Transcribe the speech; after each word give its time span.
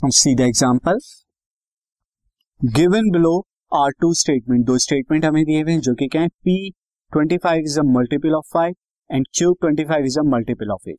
See 0.00 0.34
the 0.34 0.40
example 0.40 0.98
given 2.60 3.10
below 3.10 3.38
are 3.72 3.90
two 4.00 4.12
statement 4.14 4.64
दो 4.66 4.76
statement 4.78 5.24
हमें 5.24 5.44
दिए 5.44 5.62
हुए 5.62 5.72
हैं, 5.72 5.80
जो 5.80 5.94
कि 5.94 6.06
क्या 6.08 6.22
है? 6.22 6.28
P 6.28 6.70
twenty 7.12 7.36
five 7.38 7.64
is 7.64 7.78
a 7.80 7.82
multiple 7.86 8.34
of 8.34 8.46
five 8.54 8.74
and 9.10 9.26
Q 9.34 9.52
twenty 9.52 9.84
five 9.84 10.04
is 10.06 10.18
a 10.18 10.22
multiple 10.26 10.70
of 10.70 10.88
eight 10.88 10.96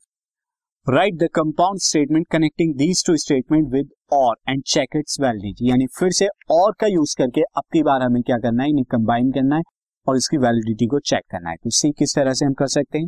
right 0.86 1.14
the 1.14 1.28
compound 1.34 1.80
statement 1.80 2.26
connecting 2.32 2.74
these 2.74 3.04
two 3.06 3.16
statement 3.16 3.68
with 3.72 3.90
और 4.12 4.36
एंड 4.48 4.62
चेक 4.66 4.96
इट्स 4.96 5.20
वैलिडिटी 5.20 5.70
यानी 5.70 5.86
फिर 5.98 6.12
से 6.12 6.28
और 6.50 6.74
का 6.80 6.86
यूज़ 6.86 7.14
करके 7.18 7.42
अब 7.42 7.62
की 7.72 7.82
बार 7.82 8.02
हमें 8.02 8.22
क्या 8.22 8.38
करना 8.38 8.62
है? 8.62 8.68
इन्हें 8.70 8.84
कंबाइन 8.90 9.30
करना 9.32 9.56
है 9.56 9.62
और 10.06 10.16
इसकी 10.16 10.36
वैलिडिटी 10.38 10.86
को 10.86 10.98
चेक 11.00 11.24
करना 11.30 11.50
है। 11.50 11.56
तो 11.56 11.70
सी 11.70 11.90
किस 11.92 12.14
तरह 12.14 12.34
से 12.34 12.44
हम 12.46 12.52
कर 12.54 12.68
सकते 12.70 12.98
हैं? 12.98 13.06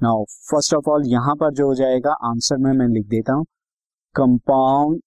नाउ 0.00 0.24
फ़र्स्ट 0.50 0.74
ऑफ़ 0.74 0.90
ऑल 0.90 1.06
यहाँ 1.08 1.34
पर 1.36 1.54
जो 1.54 1.66
हो 1.66 1.74
जाएगा 1.74 2.12
आंसर 2.28 2.56
में 2.58 2.72
मैं 2.72 2.88
लिख 2.88 3.06
देता 3.08 3.32
हूँ। 3.32 3.44
Compound 4.14 5.00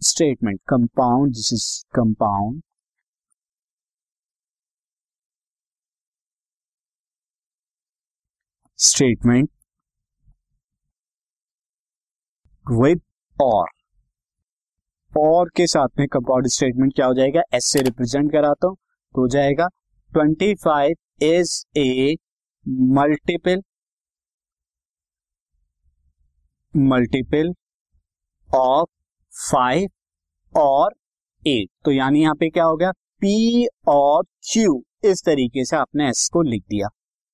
statement 0.00 0.60
compound 0.68 1.32
this 1.34 1.52
is 1.52 1.66
compound 1.94 2.62
statement 8.78 9.50
with 12.66 13.00
और 13.36 13.68
और 15.12 15.48
के 15.56 15.66
साथ 15.66 15.88
में 15.98 16.06
कंपाउंड 16.08 16.46
स्टेटमेंट 16.48 16.94
क्या 16.94 17.06
हो 17.06 17.14
जाएगा? 17.14 17.42
एस 17.54 17.64
से 17.72 17.82
रिप्रेजेंट 17.82 18.30
कराता 18.32 18.66
हूँ 18.66 18.76
तो 19.14 19.20
हो 19.20 19.28
जाएगा 19.28 19.66
twenty 20.12 20.54
five 20.64 21.24
is 21.24 21.54
a 21.78 22.16
multiple 22.98 23.62
multiple 26.74 27.52
of 28.48 28.88
five 29.34 30.58
और 30.60 30.92
एट 31.42 31.68
तो 31.84 31.92
यानी 31.92 32.20
यहाँ 32.22 32.34
पे 32.34 32.48
क्या 32.50 32.64
हो 32.64 32.76
गया? 32.76 32.90
पी 32.92 33.66
और 33.88 34.22
क्यू 34.44 34.82
इस 35.04 35.22
तरीके 35.26 35.64
से 35.64 35.76
आपने 35.76 36.08
एस 36.08 36.28
को 36.32 36.42
लिख 36.42 36.62
दिया। 36.62 36.88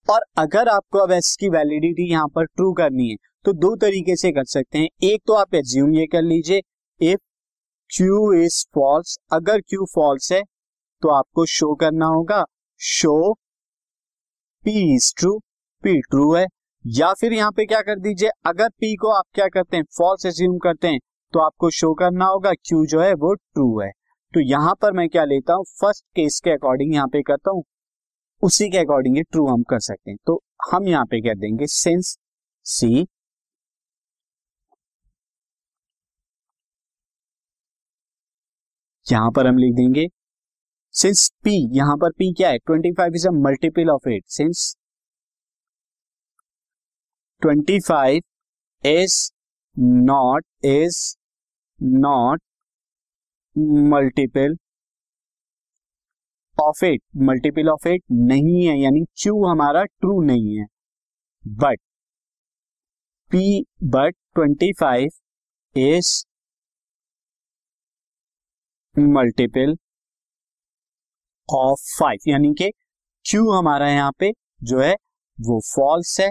और 0.08 0.20
अगर 0.38 0.68
आपको 0.68 0.98
अब 0.98 1.12
एस 1.12 1.36
की 1.40 1.48
वैलिडिटी 1.50 2.10
यहाँ 2.10 2.28
पर 2.28 2.44
ट्रू 2.46 2.72
करनी 2.72 3.08
है 3.10 3.16
तो 3.44 3.52
दो 3.54 3.74
तरीके 3.76 4.16
से 4.16 4.32
कर 4.32 4.44
सकते 4.46 4.78
हैं। 4.78 4.88
एक 5.04 5.20
तो 5.26 5.34
आप 5.34 5.54
एज्यूम 5.54 5.94
ये 5.94 6.06
कर 6.06 6.22
लीजिए 6.22 6.60
इफ़ 7.00 7.20
क्यू 7.90 8.32
इज़ 8.34 8.64
फॉल्स 8.74 9.16
अगर 9.32 9.60
क्यू 9.60 9.86
फॉल्स 9.94 10.32
है 10.32 10.42
तो 11.02 11.08
आपको 11.10 11.46
शो 11.46 11.74
करना 11.74 12.06
होगा। 12.06 12.44
Show 12.80 13.32
P 14.64 14.94
is 14.94 15.12
true 15.18 15.38
P 15.84 16.00
true 16.02 16.34
है। 16.34 16.46
या 16.84 17.12
फिर 17.12 17.32
यहाँ 17.32 17.50
पे 17.52 17.64
क्या 17.66 17.80
कर 17.82 17.98
दीजिए, 17.98 18.30
अगर 18.46 18.68
पी 18.70 18.94
को 18.96 19.08
आप 19.10 19.24
क्या 19.34 19.46
करते 19.48 19.76
हैं 19.76 19.84
फॉल्स 19.98 20.26
एज्यूम 20.26 20.58
करते 20.58 20.88
हैं 20.88 20.98
तो 21.32 21.40
आपको 21.40 21.70
शो 21.70 21.92
करना 21.94 22.26
होगा 22.26 22.52
क्यू 22.54 22.84
जो 22.86 23.00
है 23.00 23.12
वो 23.14 23.34
ट्रू 23.34 23.80
है। 23.80 23.90
तो 24.34 24.40
यहाँ 24.40 24.74
पर 24.82 24.92
मैं 24.92 25.08
क्या 25.08 25.24
लेता 25.24 25.54
हूँ? 25.54 25.64
फ़र्स्ट 25.80 26.04
केस 26.16 26.40
के 26.44 26.50
अकॉर्डिंग 26.50 26.94
यहाँ 26.94 27.06
पे 27.08 27.22
करता 27.22 27.50
हूँ। 27.50 27.64
उसी 28.42 28.68
के 28.70 28.78
अकॉर्डिंग 28.78 29.16
ट्रू 29.32 29.46
हम 29.48 29.62
कर 29.62 29.80
सकते 29.80 30.10
हैं। 30.10 30.18
तो 30.26 30.40
हम 30.72 30.88
यहाँ 30.88 31.04
पे 31.06 31.20
कह 31.20 31.34
देंगे? 31.34 31.66
सिंस 31.68 32.16
सी 32.66 33.06
यहाँ 39.06 39.30
पर 39.30 39.46
हम 39.46 39.58
लिख 39.58 39.74
देंगे। 39.74 40.06
सिंस 40.94 41.28
पी 41.44 41.52
यहाँ 41.76 41.96
पर 41.96 42.10
पी 42.18 42.32
क्या 42.34 42.50
है? 42.50 42.58
Twenty 42.58 42.92
five 42.92 43.14
is 43.14 43.26
a 43.28 43.30
multiple 43.32 43.90
of 43.90 44.08
eight 44.08 44.24
since 44.28 44.74
twenty 47.42 47.78
five 47.80 48.22
is 48.84 49.14
not 49.76 50.44
is 50.64 50.98
not 51.80 52.40
multiple 53.90 54.56
of 56.56 56.84
eight 56.84 57.00
multiple 57.28 57.68
of 57.68 57.88
eight 57.88 58.02
नहीं 58.12 58.66
है, 58.66 58.76
यानी 58.78 59.04
क्यू 59.22 59.44
हमारा 59.46 59.84
ट्रू 59.84 60.20
नहीं 60.24 60.56
है। 60.58 60.66
But 61.44 61.78
P 63.30 63.64
but 63.92 64.14
twenty 64.34 64.72
five 64.80 65.10
is 65.76 66.10
multiple 68.96 69.74
of 71.48 71.80
five 71.98 72.28
यानी 72.28 72.52
कि 72.58 72.70
Q 73.24 73.50
हमारा 73.52 73.88
यहाँ 73.88 74.12
पे 74.20 74.32
जो 74.60 74.80
है 74.80 74.92
वो 75.38 75.60
फॉल्स 75.66 76.18
है 76.20 76.30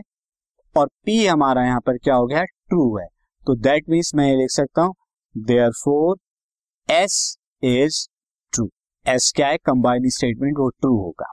और 0.76 0.88
पी 1.06 1.26
हमारा 1.26 1.66
यहाँ 1.66 1.80
पर 1.88 1.98
क्या 1.98 2.16
हो 2.16 2.28
गया? 2.28 2.44
ट्रू 2.44 2.98
है। 3.00 3.08
तो 3.48 3.56
दैट 3.56 3.90
मीन्स 3.90 4.16
मैं 4.16 4.28
ये 4.28 4.36
लिख 4.36 4.50
सकता 4.50 4.82
हूँ 4.82 4.94
therefore 5.72 6.18
S 6.90 7.38
is 7.64 8.08
true 8.54 8.70
S 9.08 9.32
क्या 9.36 9.48
है? 9.48 9.58
कंबाइन 9.58 10.10
स्टेटमेंट 10.10 10.58
वो 10.58 10.70
ट्रू 10.70 10.98
होगा। 10.98 11.26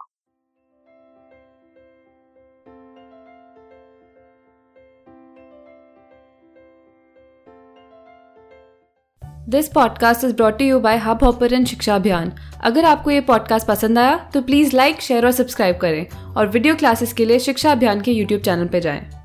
This 9.49 9.69
podcast 9.69 10.25
is 10.25 10.35
brought 10.35 10.61
you 10.63 10.81
by 10.81 10.97
Hubhopper 11.25 11.65
Shiksha 11.65 11.95
Abhiyan 11.95 12.33
अगर 12.65 12.85
आपको 12.85 13.11
ये 13.11 13.21
पॉडकास्ट 13.21 13.67
पसंद 13.67 13.99
आया 13.99 14.31
तो 14.35 14.43
प्लीज़ 14.43 14.77
लाइक 14.77 15.01
शेयर 15.01 15.27
और 15.27 15.33
सब्सक्राइब 15.33 15.79
करें। 15.79 16.35
और 16.35 16.49
वीडियो 16.49 16.75
क्लासेस 16.75 17.13
के 17.13 17.25
लिए 17.25 17.39
शिक्षा 17.39 17.73
अभियान 17.73 18.01
के 18.01 18.13
यूट्यूब 18.13 18.41
चैनल 18.41 18.69
पर 18.69 18.79
जाएँ। 18.79 19.20